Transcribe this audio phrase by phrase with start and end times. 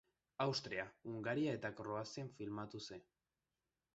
[0.45, 3.07] Austria, Hungaria eta Kroazian filmatu zen.